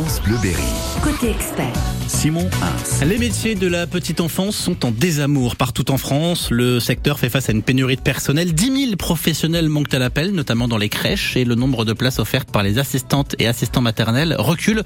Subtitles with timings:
[0.00, 0.62] France Bleu Berry.
[1.02, 1.74] Côté expert.
[2.08, 3.04] Simon Hins.
[3.04, 6.48] Les métiers de la petite enfance sont en désamour partout en France.
[6.50, 8.54] Le secteur fait face à une pénurie de personnel.
[8.54, 12.18] 10 000 professionnels manquent à l'appel, notamment dans les crèches, et le nombre de places
[12.18, 14.82] offertes par les assistantes et assistants maternels recule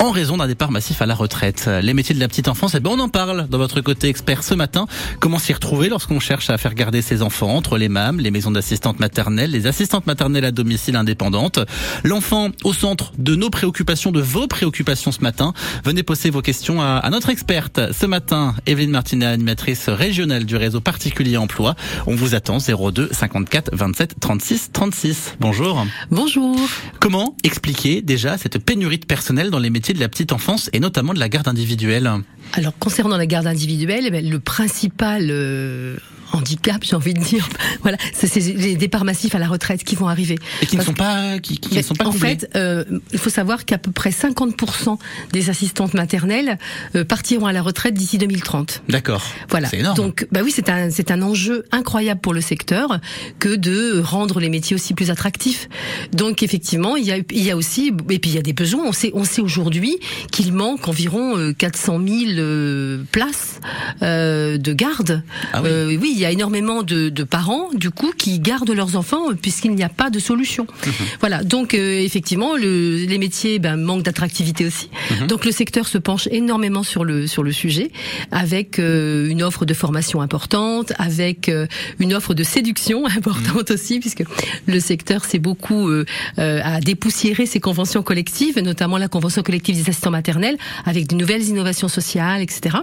[0.00, 1.68] en raison d'un départ massif à la retraite.
[1.82, 4.44] Les métiers de la petite enfance, eh ben on en parle dans votre côté expert
[4.44, 4.86] ce matin.
[5.20, 8.52] Comment s'y retrouver lorsqu'on cherche à faire garder ses enfants entre les MAM, les maisons
[8.52, 11.58] d'assistantes maternelles, les assistantes maternelles à domicile indépendantes?
[12.04, 15.54] L'enfant au centre de nos préoccupations, de vos préoccupations ce matin.
[15.82, 20.56] Venez poser vos questions à, à notre experte ce matin, Evelyne Martinet, animatrice régionale du
[20.56, 21.74] réseau particulier emploi.
[22.06, 25.36] On vous attend 02 54 27 36 36.
[25.40, 25.86] Bonjour.
[26.10, 26.54] Bonjour.
[27.00, 30.80] Comment expliquer déjà cette pénurie de personnel dans les métiers de la petite enfance et
[30.80, 32.10] notamment de la garde individuelle?
[32.52, 35.96] Alors concernant la garde individuelle, eh le principal euh,
[36.32, 37.48] handicap, j'ai envie de dire,
[37.82, 40.38] voilà, c'est les départs massifs à la retraite qui vont arriver.
[40.60, 42.36] et qui ne sont pas qui, qui ne sont pas en comblés.
[42.36, 44.98] fait, euh, il faut savoir qu'à peu près 50%
[45.32, 46.58] des assistantes maternelles
[46.94, 48.82] euh, partiront à la retraite d'ici 2030.
[48.88, 49.22] D'accord.
[49.48, 49.68] Voilà.
[49.68, 49.96] C'est énorme.
[49.96, 53.00] Donc, bah oui, c'est un c'est un enjeu incroyable pour le secteur
[53.38, 55.68] que de rendre les métiers aussi plus attractifs.
[56.12, 58.52] Donc, effectivement, il y a il y a aussi et puis il y a des
[58.52, 58.84] besoins.
[58.86, 59.98] On sait on sait aujourd'hui
[60.30, 63.60] qu'il manque environ euh, 400 000 euh, places
[64.02, 65.22] euh, de garde.
[65.52, 65.98] Ah oui.
[66.00, 69.74] Oui, y a énormément de, de parents du coup qui gardent leurs enfants euh, puisqu'il
[69.74, 70.66] n'y a pas de solution.
[70.86, 70.92] Mhm.
[71.20, 71.44] Voilà.
[71.44, 74.88] Donc, euh, effectivement, le, les métiers ben, manquent d'attractivité aussi.
[75.10, 75.26] Mhm.
[75.26, 77.90] Donc, le secteur se penche énormément sur le sur le sujet
[78.30, 81.66] avec euh, une offre de formation importante, avec euh,
[81.98, 84.24] une offre de séduction importante aussi, puisque
[84.66, 86.04] le secteur s'est beaucoup euh,
[86.38, 91.14] euh, à dépoussiérer ses conventions collectives, notamment la convention collective des assistants maternels, avec de
[91.16, 92.78] nouvelles innovations sociales, etc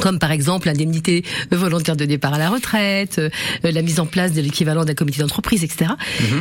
[0.00, 3.28] comme par exemple l'indemnité volontaire de départ à la retraite, euh,
[3.62, 5.92] la mise en place de l'équivalent d'un comité d'entreprise, etc.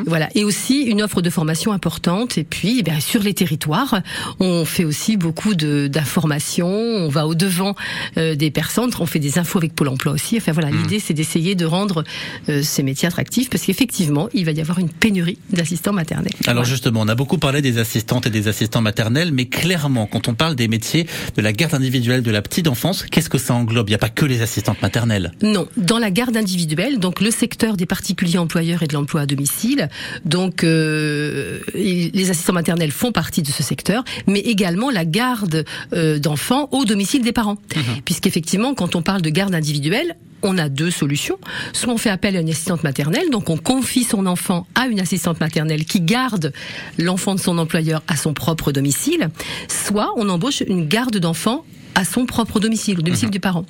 [0.05, 2.37] Voilà, et aussi une offre de formation importante.
[2.37, 4.01] Et puis, eh bien, sur les territoires,
[4.39, 6.67] on fait aussi beaucoup d'informations.
[6.67, 7.75] On va au devant
[8.17, 8.91] euh, des personnes.
[8.99, 10.38] On fait des infos avec Pôle Emploi aussi.
[10.38, 12.03] Enfin voilà, l'idée c'est d'essayer de rendre
[12.49, 16.31] euh, ces métiers attractifs parce qu'effectivement, il va y avoir une pénurie d'assistants maternels.
[16.47, 16.69] Alors Voilà.
[16.69, 20.33] justement, on a beaucoup parlé des assistantes et des assistants maternels, mais clairement, quand on
[20.33, 23.89] parle des métiers de la garde individuelle de la petite enfance, qu'est-ce que ça englobe.
[23.89, 25.31] Il n'y a pas que les assistantes maternelles.
[25.41, 29.25] Non, dans la garde individuelle, donc le secteur des particuliers employeurs et de l'emploi à
[29.25, 29.89] domicile,
[30.25, 36.19] donc euh, les assistants maternels font partie de ce secteur, mais également la garde euh,
[36.19, 37.57] d'enfants au domicile des parents,
[38.05, 41.37] puisqu'effectivement, quand on parle de garde individuelle, on a deux solutions.
[41.73, 44.99] Soit on fait appel à une assistante maternelle, donc on confie son enfant à une
[44.99, 46.53] assistante maternelle qui garde
[46.97, 49.29] l'enfant de son employeur à son propre domicile,
[49.67, 51.65] soit on embauche une garde d'enfant
[51.95, 53.65] à son propre domicile, au domicile du parent.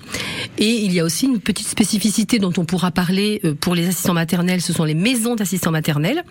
[0.57, 3.87] Et il y a aussi une petite spécificité dont on pourra parler euh, pour les
[3.87, 6.23] assistants maternels, ce sont les maisons d'assistants maternels,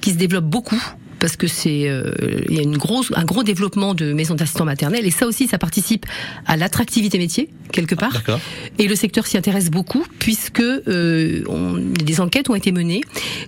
[0.00, 0.80] qui se développent beaucoup
[1.18, 2.12] parce que c'est euh,
[2.48, 5.46] il y a une grosse un gros développement de maisons d'assistants maternels et ça aussi
[5.48, 6.06] ça participe
[6.46, 8.40] à l'attractivité métier quelque part D'accord.
[8.78, 11.74] et le secteur s'y intéresse beaucoup puisque euh, on-
[12.04, 13.00] des enquêtes ont été menées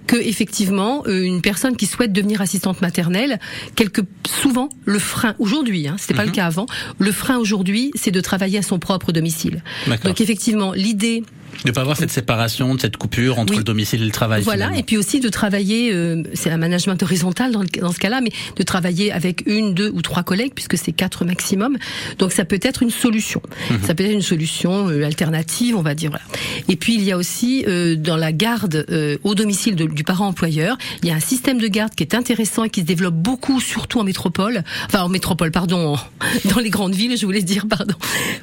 [0.06, 3.38] que effectivement euh, une personne qui souhaite devenir assistante maternelle,
[3.76, 6.66] quelque souvent le frein aujourd'hui, hein, c'était pas le cas avant,
[6.98, 9.62] le frein aujourd'hui c'est de travailler à son propre domicile.
[10.04, 11.22] Donc effectivement l'idée
[11.64, 13.59] De pas avoir cette séparation, de cette coupure entre Oui.
[13.59, 14.42] le domicile et le travail.
[14.42, 14.78] voilà, finalement.
[14.81, 18.20] et puis aussi de travailler, euh, c'est un management horizontal dans, le- dans ce cas-là,
[18.20, 21.76] mais de travailler avec une, deux ou trois collègues, puisque c'est quatre maximum.
[22.19, 23.42] Donc ça peut être une solution.
[23.70, 23.81] Mhm.
[23.84, 26.10] Ça peut être une solution euh, alternative, on va dire.
[26.10, 26.25] Voilà.
[26.69, 30.04] Et puis il y a aussi euh, dans la garde euh, au domicile de- du
[30.04, 32.87] parent employeur, il y a un système de garde qui est intéressant et qui se
[32.87, 35.98] développe beaucoup, surtout en métropole, enfin en métropole, pardon, en-
[36.54, 37.94] dans les grandes villes, je voulais dire, pardon,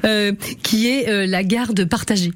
[0.04, 0.34] euh,
[0.64, 2.32] qui est euh, la garde partagée.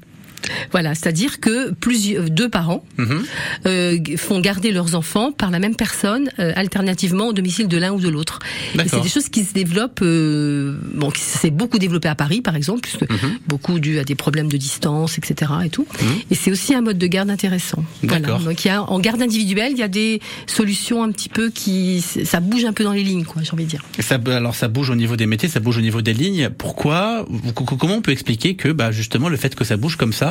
[0.72, 3.22] Voilà, c'est-à-dire que plusieurs deux parents Mhm.
[3.66, 7.92] euh, font garder leurs enfants par la même personne, euh, alternativement au domicile de l'un
[7.92, 8.38] ou de l'autre.
[8.74, 12.40] Et c'est des choses qui se développent, euh, bon, qui s'est beaucoup développé à Paris,
[12.40, 13.38] par exemple, puisque Mhm.
[13.46, 15.52] beaucoup dû à des problèmes de distance, etc.
[15.64, 15.86] Et tout.
[16.30, 17.84] Et c'est aussi un mode de garde intéressant.
[18.02, 18.38] Voilà.
[18.38, 21.50] Donc il y a en garde individuelle, il y a des solutions un petit peu
[21.50, 23.42] qui, ça bouge un peu dans les lignes, quoi.
[23.42, 23.82] J'ai envie de dire.
[23.98, 26.50] Et ça, alors ça bouge au niveau des métiers, ça bouge au niveau des lignes.
[26.50, 30.29] Pourquoi Comment on peut expliquer que bah, justement le fait que ça bouge comme ça,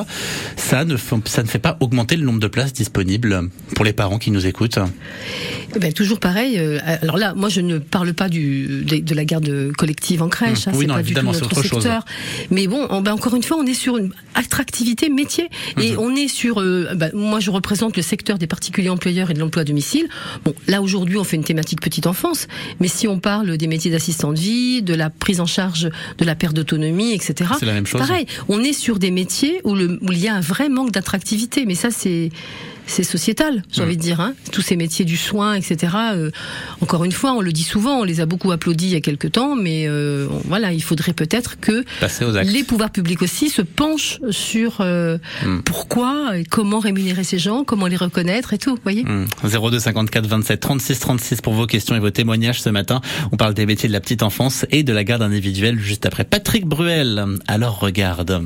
[0.55, 3.93] ça ne, fait- ça ne fait pas augmenter le nombre de places disponibles pour les
[3.93, 4.79] parents qui nous écoutent
[5.75, 6.57] Eh ben, toujours pareil.
[6.57, 10.29] euh, alors là, moi, je ne parle pas du, de, de la garde collective en
[10.29, 10.67] crèche.
[10.67, 10.69] Mmh.
[10.69, 11.81] hein, Oui, c'est non, pas évidemment, c'est autre chose.
[11.83, 12.05] secteur.
[12.51, 15.49] Mais bon, on- ben, encore une fois, on est sur une attractivité métier
[15.79, 15.99] et Mmh.
[15.99, 16.59] on est sur.
[16.61, 20.07] euh, ben, moi, je représente le secteur des particuliers employeurs et de l'emploi à domicile.
[20.45, 22.47] Bon, là aujourd'hui, on fait une thématique petite enfance,
[22.79, 26.25] mais si on parle des métiers d'assistant de vie, de la prise en charge de
[26.25, 27.51] la perte d'autonomie, etc.
[27.59, 28.01] C'est la même chose.
[28.01, 30.91] Pareil, on est sur des métiers où, le, où il y a un vrai manque
[30.91, 31.65] d'attractivité.
[31.65, 32.29] Mais ça, c'est
[32.91, 34.19] c'est sociétal, j'ai envie de dire.
[34.19, 34.33] Hein.
[34.51, 35.93] Tous ces métiers du soin, etc.
[36.15, 36.31] euh,
[36.81, 38.99] encore une fois, on le dit souvent, on les a beaucoup applaudis il y a
[38.99, 41.83] quelques temps, mais euh, on- voilà, il faudrait peut-être que
[42.51, 45.59] les pouvoirs publics aussi se penchent sur euh, Hmm.
[45.63, 49.05] pourquoi et comment rémunérer ces gens, comment les reconnaître et tout, voyez.
[49.43, 53.01] 02 54 27 36 36 pour vos questions et vos témoignages ce matin.
[53.31, 56.23] On parle des métiers de la petite enfance et de la garde individuelle juste après
[56.23, 57.23] Patrick Bruel.
[57.47, 58.43] Alors regarde.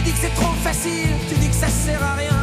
[0.00, 2.42] Tu dis que c'est trop facile, tu dis que ça sert à rien.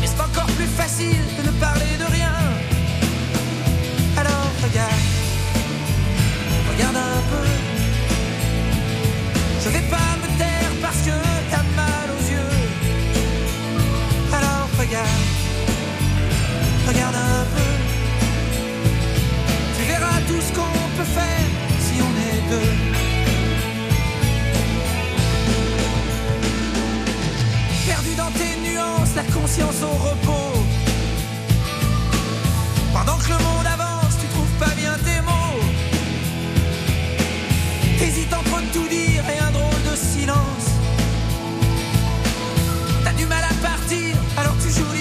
[0.00, 2.36] Mais c'est encore plus facile de ne parler de rien.
[4.16, 5.02] Alors regarde,
[6.70, 7.48] regarde un peu.
[9.64, 11.16] Je vais pas me taire parce que
[11.50, 12.54] t'as mal aux yeux.
[14.32, 15.26] Alors regarde,
[16.86, 17.70] regarde un peu.
[19.76, 21.48] Tu verras tout ce qu'on peut faire
[21.80, 23.11] si on est deux.
[29.52, 30.64] Conscience au repos.
[32.94, 35.60] Pendant que le monde avance, tu trouves pas bien tes mots.
[37.98, 40.68] T'hésites entre tout dire et un drôle de silence.
[43.04, 44.92] T'as du mal à partir, alors tu joues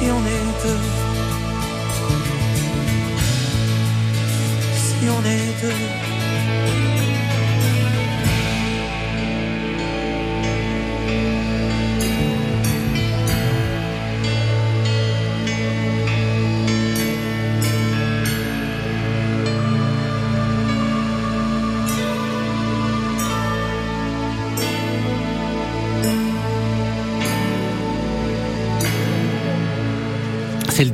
[0.00, 0.78] Si on est deux.
[4.76, 6.13] Si on est deux.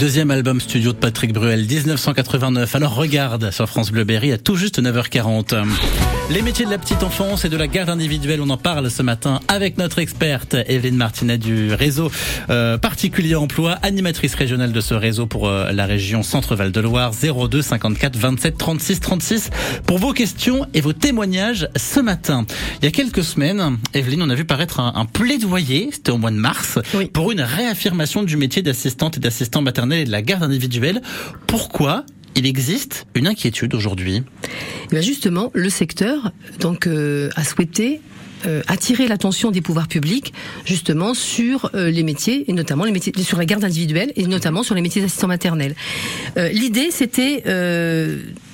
[0.00, 2.75] Deuxième album studio de Patrick Bruel, 1989.
[2.75, 5.66] Alors regarde sur France Bleu Berry à tout juste 9h40.
[6.30, 9.02] Les métiers de la petite enfance et de la garde individuelle, on en parle ce
[9.02, 12.08] matin avec notre experte Evelyne Martinet du réseau
[12.50, 17.10] euh, Particulier Emploi, animatrice régionale de ce réseau pour euh, la région Centre-Val de Loire,
[17.12, 19.50] 02 54 27 36 36
[19.87, 22.46] pour vos questions et vos témoignages ce matin.
[22.80, 26.18] Il y a quelques semaines, Evelyne, on a vu paraître un, un plaidoyer, c'était au
[26.18, 27.06] mois de mars, Oui.
[27.06, 31.02] pour une réaffirmation du métier d'assistante et d'assistant maternel et de la garde individuelle.
[31.49, 32.04] Pourquoi
[32.37, 34.22] il existe une inquiétude aujourd'hui
[34.92, 38.00] Eh justement, le secteur donc euh, a souhaité
[38.46, 40.32] euh, attirer l'attention des pouvoirs publics
[40.64, 44.62] justement sur euh, les métiers et notamment les métiers sur la garde individuelle et notamment
[44.62, 45.75] sur les métiers d'assistant maternel.
[46.37, 47.42] L'idée c'était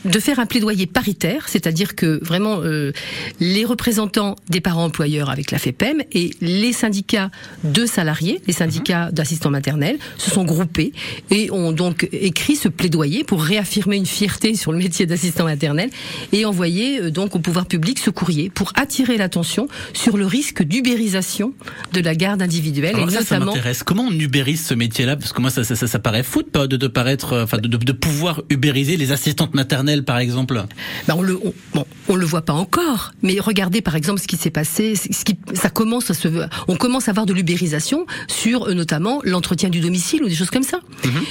[0.07, 2.93] de faire un plaidoyer paritaire, c'est-à-dire que vraiment euh,
[3.41, 7.31] les représentants des parents employeurs avec la FEPEM et les syndicats
[7.65, 10.93] de salariés, les syndicats d'assistants maternels, se sont groupés
[11.31, 15.91] et ont donc écrit ce plaidoyer pour réaffirmer une fierté sur le métier d'assistant maternel
[16.33, 20.63] et envoyer euh, donc au pouvoir public ce courrier pour attirer l'attention sur le risque
[20.63, 21.53] d'ubérisation
[21.93, 23.83] de la garde individuelle Alors et ça, ça notamment m'intéresse.
[23.83, 25.17] Comment on ubérise ce métier-là?
[25.17, 27.59] Parce que moi, ça, ça, ça, ça paraît fou de, de, de paraître, euh, enfin,
[27.59, 30.63] de, de pouvoir ubériser les assistantes maternelles, par exemple.
[31.07, 34.27] Ben, on le on, bon, on le voit pas encore, mais regardez par exemple ce
[34.27, 36.29] qui s'est passé, ce qui ça commence à se
[36.69, 40.51] on commence à avoir de l'ubérisation sur euh, notamment l'entretien du domicile ou des choses
[40.51, 40.81] comme ça.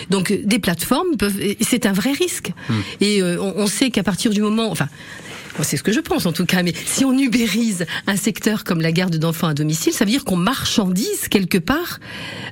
[0.10, 2.52] Donc euh, des plateformes peuvent c'est un vrai risque.
[3.02, 4.88] Et euh, on, on sait qu'à partir du moment enfin
[5.58, 8.64] moi, c'est ce que je pense en tout cas, mais si on ubérise un secteur
[8.64, 12.00] comme la garde d'enfants à domicile, ça veut dire qu'on marchandise quelque part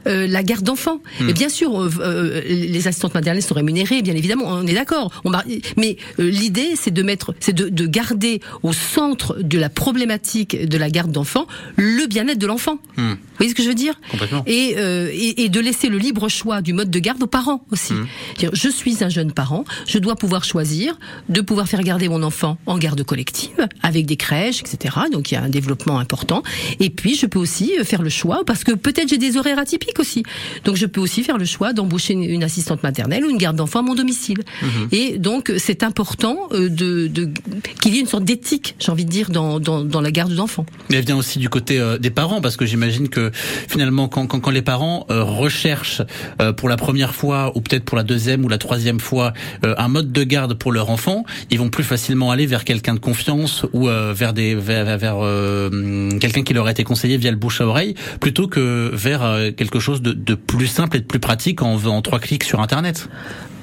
[0.08, 1.02] euh, la garde d'enfants.
[1.28, 5.22] Et bien sûr, euh, euh, les assistantes maternelles sont rémunérées, bien évidemment, on est d'accord.
[5.26, 5.44] Mar-
[5.78, 10.78] Mais l'idée, c'est de mettre, c'est de, de garder au centre de la problématique de
[10.78, 12.78] la garde d'enfants le bien-être de l'enfant.
[12.98, 13.12] Hmm.
[13.14, 13.96] Vous voyez ce que je veux dire?
[14.12, 14.44] Complètement.
[14.46, 17.66] et, euh, et, et de laisser le libre choix du mode de garde aux parents
[17.72, 17.94] aussi.
[18.38, 20.98] C'est-à-dire, Je suis un jeune parent, je dois pouvoir choisir
[21.30, 24.96] de pouvoir faire garder mon enfant en garde collective, avec des crèches, etc.
[25.12, 26.44] Donc il y a un développement important.
[26.80, 29.58] Et puis je peux aussi euh, faire le choix, parce que peut-être j'ai des horaires
[29.58, 30.24] atypiques aussi.
[30.66, 33.80] Donc je peux aussi faire le choix d'embaucher une, assistante maternelle ou une garde d'enfant
[33.80, 34.44] à mon domicile.
[34.92, 37.30] Et donc c'est important euh, de, de
[37.82, 40.34] qu'il y ait une sorte d'éthique, j'ai envie de dire, dans, dans, dans la garde
[40.36, 40.66] d'enfants.
[40.90, 44.28] Mais elle vient aussi du côté euh, des parents, parce que j'imagine que finalement, quand,
[44.28, 46.02] quand, quand les parents euh, recherchent
[46.42, 49.34] euh, pour la première fois, ou peut-être pour la deuxième ou la troisième fois,
[49.64, 52.83] euh, un mode de garde pour leur enfant, ils vont plus facilement aller vers quelqu'un
[52.92, 57.18] de confiance ou euh, vers des vers, vers, euh, quelqu'un qui leur a été conseillé
[57.18, 60.98] via le bouche à oreille, plutôt que vers euh, quelque chose de, de plus simple
[60.98, 63.08] et de plus pratique en, en trois clics sur Internet.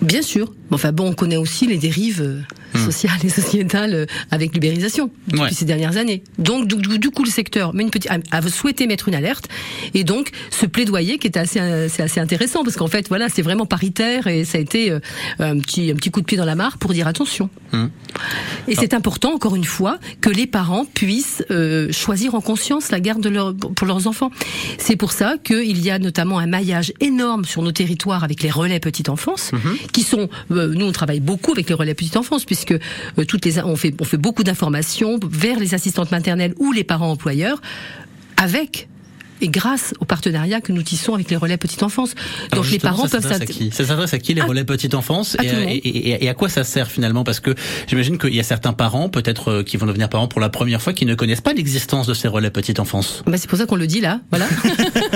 [0.03, 0.53] Bien sûr.
[0.71, 5.41] Enfin bon, on connaît aussi les dérives euh, sociales et sociétales euh, avec l'ubérisation depuis
[5.41, 5.53] Ouais.
[5.53, 6.23] ces dernières années.
[6.39, 9.49] Donc du, coup, le secteur met une petite, a, souhaité mettre une alerte
[9.95, 13.29] et donc ce plaidoyer qui est assez, euh, c'est assez intéressant parce qu'en fait, voilà,
[13.29, 14.93] c'est vraiment paritaire et ça a été
[15.39, 17.51] un petit, un petit coup de pied dans la mare pour dire attention.
[17.73, 17.91] Hum.
[18.69, 23.01] Et c'est important, encore une fois, que les parents puissent euh, choisir en conscience la
[23.01, 24.31] garde de leur, pour leurs enfants.
[24.79, 28.51] C'est pour ça qu'il y a notamment un maillage énorme sur nos territoires avec les
[28.51, 29.53] relais petite enfance,
[29.91, 33.45] qui sont, euh, nous on travaille beaucoup avec les relais petite enfance puisque euh, toutes
[33.45, 37.61] les, on fait, on fait beaucoup d'informations vers les assistantes maternelles ou les parents employeurs
[38.37, 38.89] avec
[39.41, 42.15] et grâce au partenariat que nous tissons avec les relais petite enfance.
[42.53, 43.71] Alors Donc les parents ça peuvent à qui?
[43.73, 45.37] Ça s'adresse à qui les À- relais petite enfance?
[45.39, 45.69] À et, à- monde.
[45.69, 47.25] et- et- et à quoi ça sert finalement?
[47.25, 47.55] Parce que
[47.89, 50.81] j'imagine qu'il y a certains parents, peut-être euh, qui vont devenir parents pour la première
[50.83, 53.23] fois, qui ne connaissent pas l'existence de ces relais petite enfance.
[53.27, 54.47] Bah, c'est pour ça qu'on le dit là, voilà.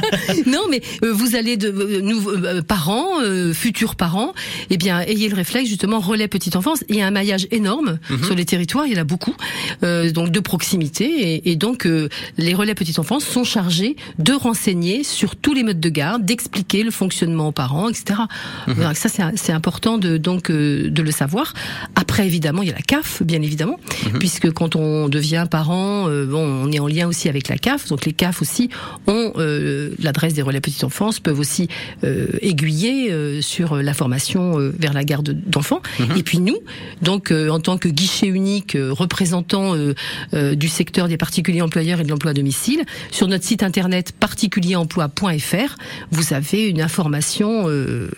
[0.47, 4.33] non, mais euh, vous allez de euh, nous euh, parents, euh, futurs parents,
[4.71, 6.85] eh bien ayez le réflexe justement relais petite enfance.
[6.89, 9.35] Il y a un maillage énorme sur les territoires, il y en a beaucoup,
[9.83, 11.05] euh, donc de proximité,
[11.35, 15.63] et, et donc euh, les relais petite enfance sont chargés de renseigner sur tous les
[15.63, 18.21] modes de garde, d'expliquer le fonctionnement aux parents, etc.
[18.67, 21.55] Donc ça c'est important de donc euh, de le savoir.
[21.95, 23.79] Après évidemment il y a la CAF, bien évidemment,
[24.19, 27.89] puisque quand on devient parent, euh, bon, on est en lien aussi avec la CAF.
[27.89, 28.69] Donc les CAF aussi
[29.07, 31.69] ont euh, l'adresse des relais petite enfance, peuvent aussi
[32.05, 35.81] euh, aiguiller euh, sur la formation euh, vers la garde d'enfants.
[36.17, 36.59] Et puis nous,
[37.03, 39.95] donc euh, en tant que guichet unique euh, représentant euh,
[40.35, 44.04] euh, du secteur des particuliers employeurs et de l'emploi à domicile, sur notre site internet
[44.13, 45.77] particulieremploi.fr,
[46.11, 48.11] vous avez une information euh,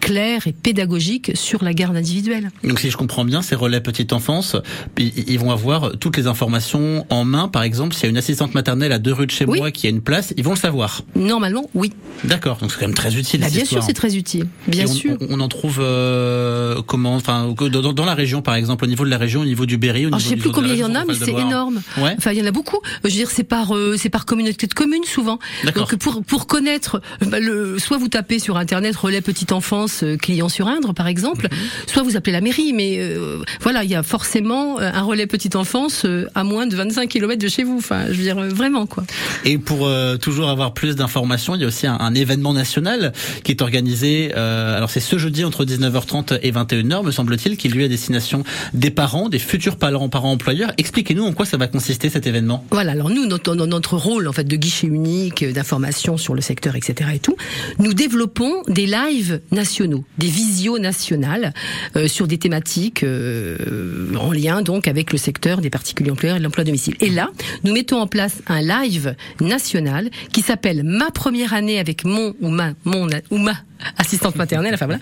[0.00, 2.50] claire et pédagogique sur la garde individuelle.
[2.62, 4.56] Donc si je comprends bien, ces relais petite enfance,
[4.98, 7.48] ils, vont avoir toutes les informations en main.
[7.48, 9.58] Par exemple, s'il y a une assistante maternelle à deux rues de chez Oui.
[9.58, 11.02] moi qui a une place, ils vont le savoir.
[11.14, 11.92] Normalement, oui.
[12.24, 12.58] D'accord.
[12.58, 13.40] Donc c'est quand même très utile.
[13.40, 14.46] Bah, bien sûr, c'est très utile.
[14.68, 15.16] Bien on, sûr.
[15.28, 19.10] on- en trouve euh, comment Enfin, dans, dans la région, par exemple, au niveau de
[19.10, 20.84] la région, au niveau du Berry, au Alors, niveau je sais plus combien il y
[20.84, 21.82] en a, mais c'est énorme.
[21.98, 22.14] Ouais.
[22.16, 22.78] Enfin, il y en a beaucoup.
[23.02, 25.33] Je veux dire, c'est par, euh, c'est par communauté de communes souvent.
[25.34, 25.72] Enfants.
[25.76, 30.16] Donc pour pour connaître, bah, le, soit vous tapez sur internet relais petite enfance euh,
[30.16, 31.58] client sur Indre par exemple, Mhm.
[31.86, 32.72] soit vous appelez la mairie.
[32.72, 36.74] Mais euh, voilà, il y a forcément euh, un relais petite enfance à moins de
[36.76, 37.76] 25 km de chez vous.
[37.78, 39.04] Enfin, je veux dire vraiment quoi.
[39.44, 43.12] Et pour euh, toujours avoir plus d'informations, il y a aussi un, un événement national
[43.42, 44.32] qui est organisé.
[44.36, 48.44] euh, alors c'est ce jeudi entre 19h30 et 21h, me semble-t-il, qui lui à destination
[48.72, 50.72] des parents, des futurs parents, parents employeurs.
[50.78, 52.64] Expliquez-nous en quoi ça va consister cet événement?
[52.70, 56.40] Voilà, alors nous, notre, notre rôle en fait de guichet unique, euh, d'information sur le
[56.40, 57.10] secteur, etc.
[57.14, 57.36] et tout,
[57.78, 61.52] nous développons des lives nationaux, des visios nationales
[61.96, 66.40] euh, sur des thématiques euh, en lien donc avec le secteur des particuliers employeurs et
[66.40, 66.94] de l'emploi domicile.
[67.00, 67.30] Et là,
[67.64, 72.48] nous mettons en place un live national qui s'appelle Ma première année avec mon ou
[72.48, 73.54] ma mon ou ma
[73.98, 75.00] assistante maternelle, enfin voilà,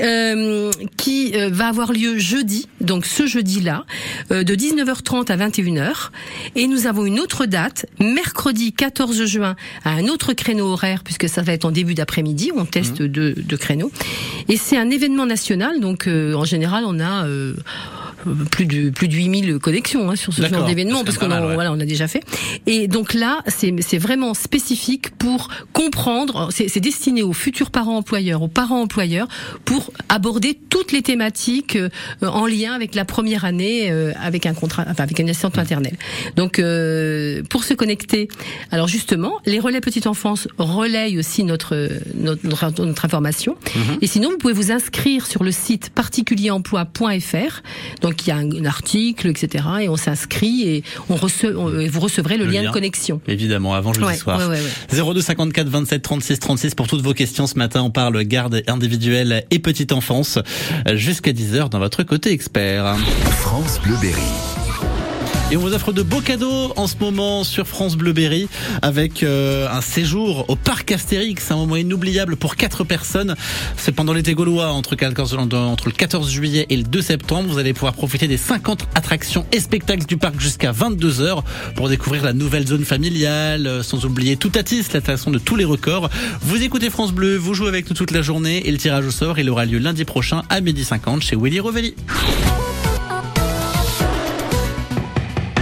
[0.00, 3.84] euh, qui euh, va avoir lieu jeudi, donc ce jeudi-là,
[4.30, 6.10] euh, de 19h30 à 21h.
[6.54, 11.28] Et nous avons une autre date, mercredi 14 juin, à un autre créneau horaire, puisque
[11.28, 13.90] ça va être en début d'après-midi, on teste deux, deux créneaux.
[14.48, 17.26] Et c'est un événement national, donc euh, en général, on a
[18.50, 21.54] plus de plus de 8000 connexions hein, sur ce genre d'événement parce qu'on ouais.
[21.54, 22.22] voilà, on a déjà fait.
[22.66, 28.42] Et donc là, c'est c'est vraiment spécifique pour comprendre, c'est destiné aux futurs parents employeurs,
[28.42, 29.28] aux parents employeurs
[29.64, 31.88] pour aborder toutes les thématiques euh,
[32.22, 35.96] en lien avec la première année euh, avec un contrat enfin avec une assistante maternelle.
[36.36, 38.28] Donc euh, pour se connecter,
[38.70, 43.56] alors justement, les relais petite enfance relayent aussi notre notre, notre, notre information.
[44.00, 47.62] Et sinon, vous pouvez vous inscrire sur le site particulieremploi.fr.
[48.00, 51.78] Donc il y a un, un article etc et on s'inscrit et on rece- on-
[51.80, 52.68] et vous recevrez le, Le lien, lien.
[52.68, 54.38] de connexion Évidemment, avant jeudi Ouais, soir.
[54.38, 54.60] ouais, ouais,
[55.00, 55.14] ouais.
[55.14, 57.46] 02 54 27 36 36 pour toutes vos questions.
[57.46, 60.38] Ce matin, on parle garde individuelle et petite enfance
[60.88, 62.96] euh, jusqu'à 10h dans votre côté expert.
[63.30, 64.65] France Bleu Berry.
[65.52, 68.48] Et on vous offre de beaux cadeaux en ce moment sur France Bleu Berry
[68.82, 73.36] avec euh, un séjour au parc Astérix, un moment inoubliable pour quatre personnes.
[73.76, 77.48] C'est pendant l'été gaulois entre, 14 entre le 14 juillet et le 2 septembre.
[77.48, 81.42] Vous allez pouvoir profiter des 50 attractions et spectacles du parc jusqu'à 22h
[81.76, 85.64] pour découvrir la nouvelle zone familiale, euh, sans oublier tout Atis, l'attraction de tous les
[85.64, 86.10] records.
[86.40, 89.12] Vous écoutez France Bleu, vous jouez avec nous toute la journée et le tirage au
[89.12, 91.94] sort, il aura lieu lundi prochain à 12h50 chez Willy Rovelli.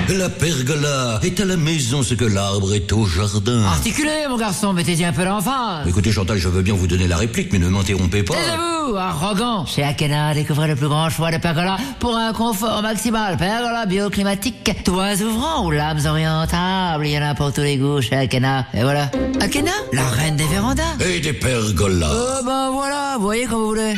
[0.08, 3.64] La pergola est à la maison ce que l'arbre est au jardin.
[3.64, 5.88] Articulez, mon garçon, mettez-y un peu l'emphase.
[5.88, 8.34] Écoutez Chantal, je veux bien vous donner la réplique, mais ne m'interrompez pas.
[8.34, 9.64] Taisez-vous, arrogant.
[9.64, 13.38] Chez Akena, découvrez le plus grand choix de pergola pour un confort maximal.
[13.38, 17.06] Pergola bioclimatique, toits ouvrants ou lames orientables.
[17.06, 18.66] Il y en a pour tous les goûts chez Akena.
[18.74, 19.10] Et voilà.
[19.40, 20.82] Akena, la reine des vérandas.
[21.00, 22.10] Et des pergolas.
[22.10, 23.94] Euh, ben voilà, vous voyez comme vous voulez.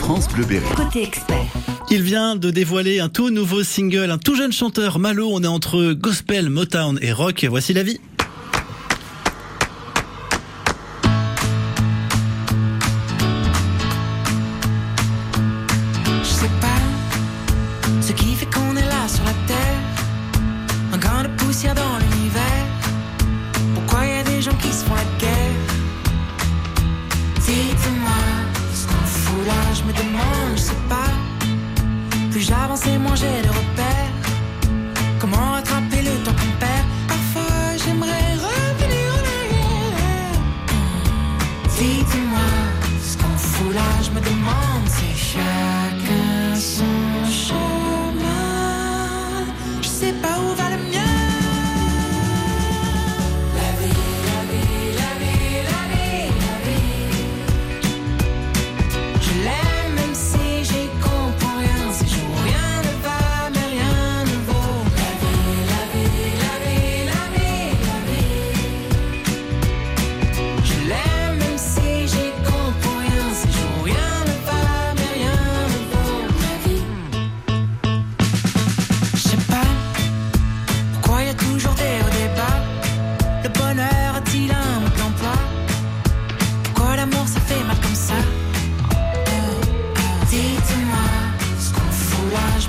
[0.00, 0.66] France Bleu Berry.
[0.76, 1.46] Côté expert.
[1.94, 5.28] Il vient de dévoiler un tout nouveau single, un tout jeune chanteur, Malo.
[5.30, 7.44] On est entre gospel, Motown et rock.
[7.46, 8.00] Voici la vie.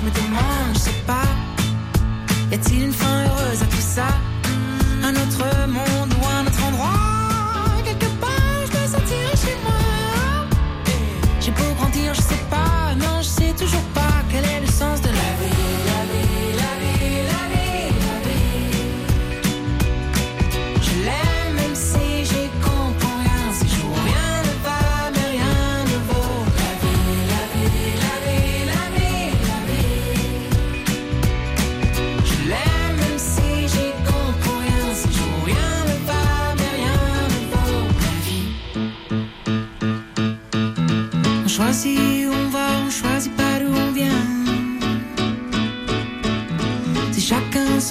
[0.04, 1.28] Me demande, je sais pas.
[2.50, 4.08] Y a-t-il une fin heureuse à tout ça?
[5.02, 7.82] Un autre monde ou un autre endroit?
[7.84, 9.80] Quelque part, je me sentirai chez moi.
[11.40, 12.43] J'ai beau grandir, je sais pas,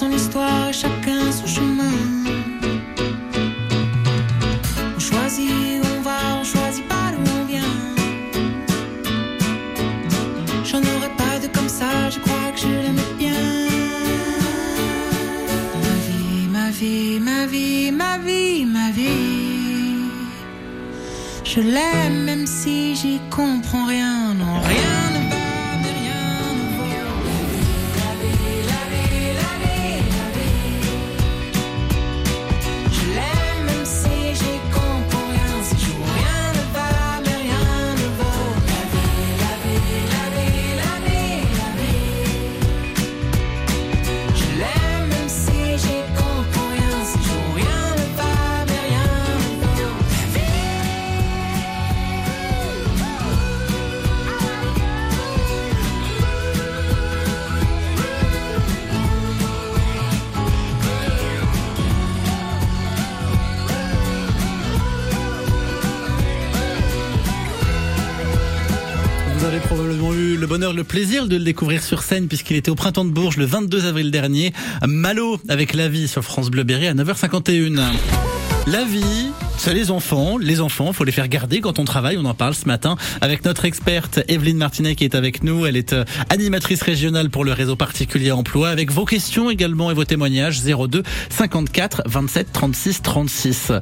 [0.04, 0.33] son
[70.44, 73.38] le bonheur, le plaisir de le découvrir sur scène puisqu'il était au printemps de Bourges
[73.38, 74.52] le 22 avril dernier.
[74.86, 77.80] Malo avec la vie sur France Bleu Berry à 9h51.
[78.66, 80.36] La vie, c'est les enfants.
[80.38, 82.16] Les enfants, faut les faire garder quand on travaille.
[82.18, 85.64] On en parle ce matin avec notre experte Evelyne Martinet qui est avec nous.
[85.66, 89.94] Elle est euh, animatrice régionale pour le réseau particulier emploi avec vos questions également et
[89.94, 93.72] vos témoignages 02 54 27 36 36.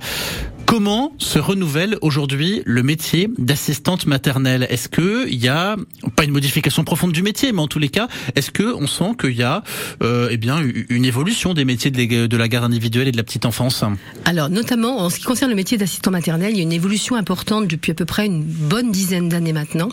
[0.64, 4.66] Comment se renouvelle aujourd'hui le métier d'assistante maternelle?
[4.70, 5.76] Est-ce que il y a
[6.16, 9.16] pas une modification profonde du métier, mais en tous les cas, est-ce que on sent
[9.20, 9.64] qu'il y a
[10.02, 13.16] euh, eh bien une évolution des métiers de la- de la garde individuelle et de
[13.18, 13.84] la petite enfance?
[14.24, 17.16] Alors, notamment en ce qui concerne le métier d'assistant maternel, il y a une évolution
[17.16, 19.88] importante depuis à peu près une bonne dizaine d'années maintenant.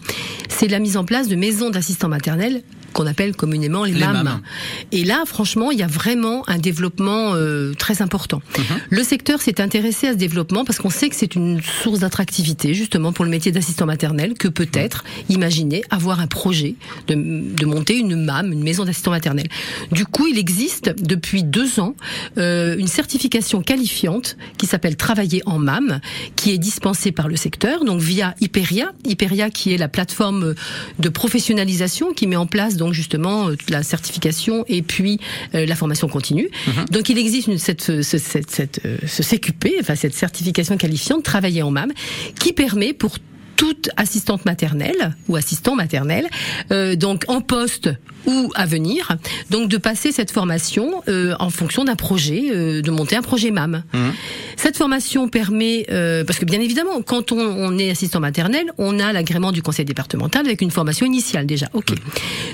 [0.50, 4.23] C'est la mise en place de maisons d'assistants maternels qu'on appelle communément les, Les MAM.
[4.23, 4.41] MAM.
[4.91, 8.41] Et là, franchement, il y a vraiment un développement euh, très important.
[8.89, 12.73] Le secteur s'est intéressé à ce développement parce qu'on sait que c'est une source d'attractivité
[12.73, 16.75] justement pour le métier d'assistant maternel que peut-être imaginer avoir un projet
[17.08, 19.47] de, de monter une MAM, une maison d'assistant maternel.
[19.91, 21.95] Du coup, il existe depuis deux ans
[22.38, 25.99] euh, une certification qualifiante qui s'appelle Travailler en MAM,
[26.36, 28.91] qui est dispensée par le secteur, donc via Hyperia.
[29.06, 30.56] Hyperia qui est la plateforme
[30.99, 35.20] de professionnalisation qui met en place donc justement euh, la certification et puis
[35.54, 36.50] euh, la formation continue.
[36.92, 41.24] Donc il existe une, cette, ce, cette, cette, euh, ce CQP, enfin cette certification qualifiante
[41.24, 41.92] Travailler en MAM,
[42.39, 43.18] qui permet pour
[43.60, 46.30] toute assistante maternelle ou assistant maternel,
[46.72, 47.89] euh, donc en poste
[48.26, 49.17] ou à venir,
[49.50, 53.52] donc de passer cette formation euh, en fonction d'un projet, euh, de monter un projet
[53.52, 53.84] MAM.
[54.56, 59.00] Cette formation permet, euh, parce que bien évidemment, quand on, on est assistant maternel, on
[59.00, 61.67] a l'agrément du conseil départemental avec une formation initiale déjà.
[61.74, 61.93] Ok.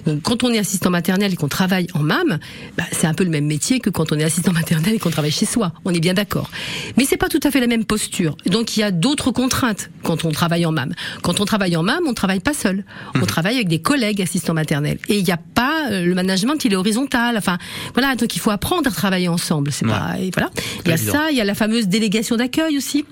[0.06, 2.40] Donc quand on est assistant maternel et qu'on travaille en MAM,
[2.78, 5.10] bah, c'est un peu le même métier que quand on est assistant maternel et qu'on
[5.10, 5.74] travaille chez soi.
[5.84, 6.50] On est bien d'accord.
[6.98, 8.38] Mais c'est pas tout à fait la même posture.
[8.46, 10.94] Donc il y a d'autres contraintes quand on travaille en MAM.
[11.22, 12.84] Quand on travaille en MAM, on travaille pas seul.
[13.16, 14.98] On travaille avec des collègues assistants maternels.
[15.10, 17.38] Et il n'y a pas euh, le management, il est horizontal.
[17.38, 17.58] Enfin,
[17.94, 18.16] voilà.
[18.16, 19.72] Donc il faut apprendre à travailler ensemble.
[19.72, 19.92] C'est Ouais.
[19.92, 20.50] pas, et voilà.
[20.86, 21.12] Il y a évident.
[21.14, 23.06] ça, il y a la fameuse délégation d'accueil aussi.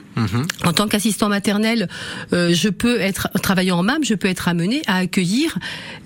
[0.66, 1.88] En tant qu'assistant maternel,
[2.34, 5.58] euh, je peux être travaillant en MAM, je peux être amené à accueillir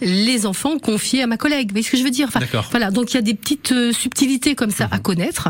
[0.02, 1.68] les enfants confiés à ma collègue.
[1.70, 2.28] Vous voyez ce que je veux dire?
[2.30, 2.40] Enfin.
[2.72, 5.50] Voilà, donc il y a des petites euh, subtilités comme ça à connaître.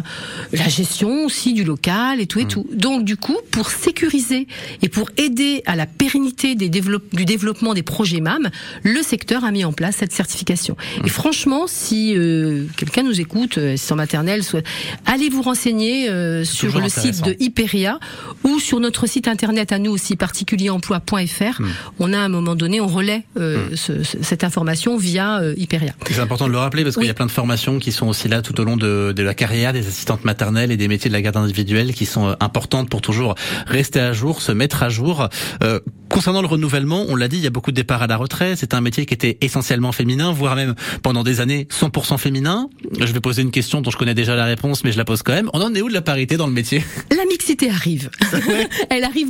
[0.51, 2.65] La gestion aussi du local et tout et tout.
[2.71, 4.47] Donc du coup, pour sécuriser
[4.81, 8.49] et pour aider à la pérennité des développe- du développement des projets MAM,
[8.83, 10.75] le secteur a mis en place cette certification.
[11.05, 14.65] Et franchement, si euh, quelqu'un nous écoute, euh, assistant maternel, soit,
[15.05, 17.99] allez vous renseigner euh, sur le site de Hyperia
[18.47, 21.61] ou sur notre site internet à nous aussi particulieremploi.fr.
[21.99, 25.53] On a à un moment donné, on relaie euh, ce- ce- cette information via euh,
[25.57, 25.93] Hyperia.
[26.09, 27.07] C'est important de le rappeler parce qu'il Oui.
[27.07, 29.33] y a plein de formations qui sont aussi là tout au long de, de la
[29.33, 32.89] carrière des assistantes maternelles et des métiers de la garde individuelle qui sont euh, importantes
[32.89, 33.35] pour toujours
[33.67, 35.27] rester à jour, se mettre à jour.
[35.63, 35.79] Euh,
[36.09, 38.57] concernant le renouvellement, on l'a dit, il y a beaucoup de départs à la retraite.
[38.57, 42.69] C'est un métier qui était essentiellement féminin, voire même pendant des années 100% féminin.
[42.99, 45.21] Je vais poser une question dont je connais déjà la réponse, mais je la pose
[45.21, 45.49] quand même.
[45.53, 46.83] On en est où de la parité dans le métier?
[47.11, 48.09] La mixité arrive.
[48.89, 49.29] elle arrive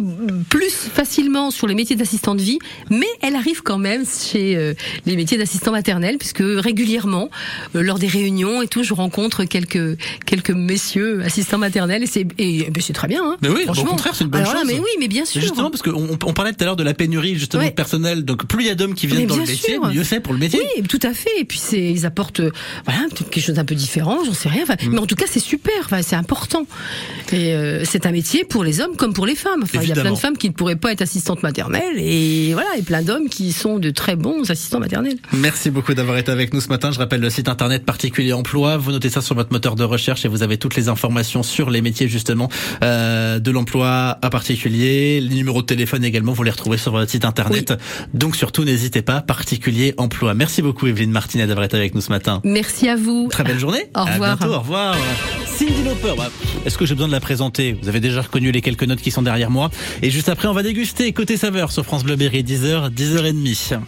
[0.49, 4.73] plus facilement sur les métiers d'assistant de vie, mais elle arrive quand même chez euh,
[5.05, 7.29] les métiers d'assistant maternel, puisque régulièrement,
[7.75, 12.25] euh, lors des réunions et tout, je rencontre quelques quelques messieurs assistants maternels et c'est
[12.37, 13.23] et, ben, c'est très bien.
[13.23, 13.91] Hein, Mais oui, au franchement.
[13.91, 14.69] contraire, c'est une bonne Alors là, chose.
[14.71, 15.41] mais oui, mais bien sûr.
[15.41, 17.69] Justement, parce qu'on on parlait tout à l'heure de la pénurie justement Ouais.
[17.69, 18.23] de personnel.
[18.25, 19.87] Donc plus il y a d'hommes qui viennent dans le métier, sûr.
[19.87, 20.59] mieux c'est pour le métier.
[20.77, 21.29] Oui, tout à fait.
[21.39, 22.51] Et puis c'est, ils apportent, euh,
[22.85, 24.63] voilà, quelque chose d'un peu différent, j'en sais rien.
[24.63, 24.91] Enfin, Mm.
[24.93, 25.73] Mais en tout cas, c'est super.
[25.85, 26.65] Enfin, c'est important.
[27.31, 29.61] Et euh, c'est un métier pour les hommes comme pour les femmes.
[29.63, 32.53] Enfin, il y a plein de femmes qui ne pourraient pas être assistantes maternelles, et
[32.53, 35.17] voilà, et plein d'hommes qui sont de très bons assistants maternels.
[35.33, 36.91] Merci beaucoup d'avoir été avec nous ce matin.
[36.91, 38.77] Je rappelle le site internet particulier emploi.
[38.77, 41.69] Vous notez ça sur votre moteur de recherche et vous avez toutes les informations sur
[41.69, 42.49] les métiers justement
[42.83, 45.19] euh, de l'emploi à particulier.
[45.21, 47.73] Les numéros de téléphone également, vous les retrouvez sur votre site internet.
[48.13, 50.33] Donc surtout n'hésitez pas, particulier emploi.
[50.33, 52.41] Merci beaucoup Evelyne Martinet d'avoir été avec nous ce matin.
[52.43, 53.27] Merci à vous.
[53.29, 53.89] Très belle journée.
[53.95, 54.37] Au À revoir.
[54.37, 54.53] bientôt.
[54.53, 54.95] Au revoir.
[55.45, 56.13] Cindy Lauper.
[56.65, 57.77] Est-ce que j'ai besoin de la présenter?
[57.81, 59.69] Vous avez déjà reconnu les quelques notes qui sont derrière moi.
[60.01, 63.79] Et juste après, on va déguster côté saveur sur France Bleu Berry 10h, 10h30.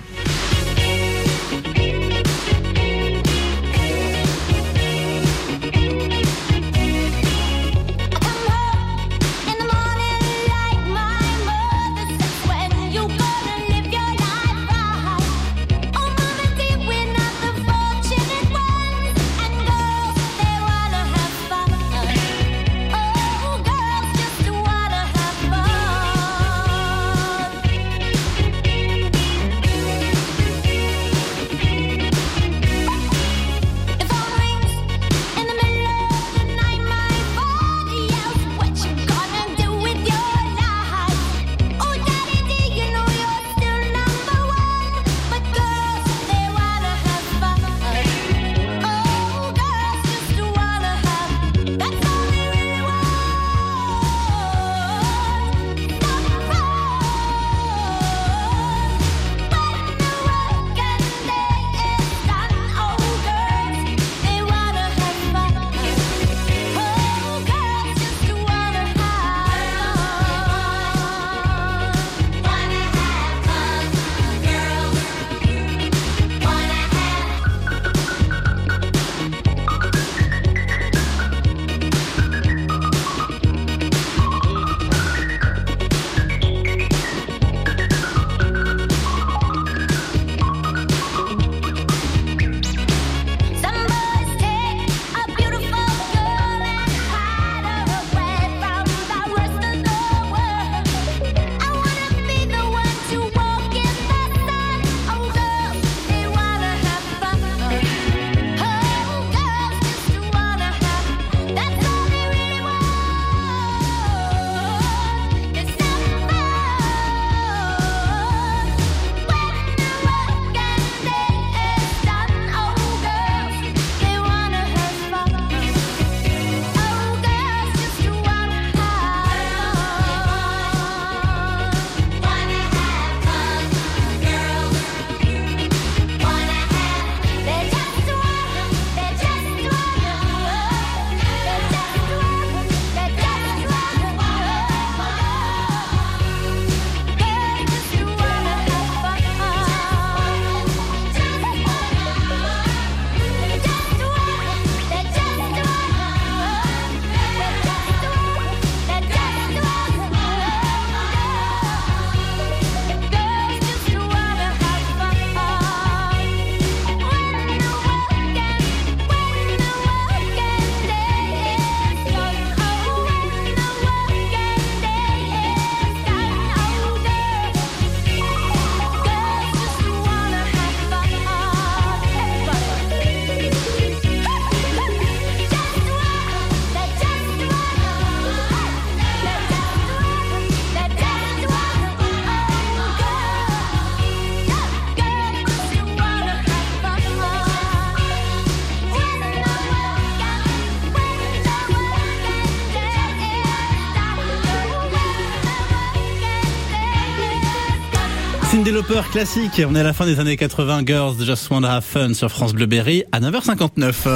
[208.89, 209.61] Lauper classique.
[209.67, 210.81] On est à la fin des années 80.
[210.85, 214.09] Girls Just Wanna Have Fun sur France Bleu Berry à 9h59.